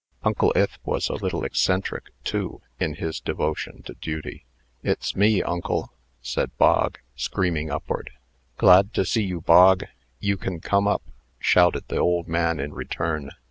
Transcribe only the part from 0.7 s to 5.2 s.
was a little eccentric, too, in his devotion to duty. "It's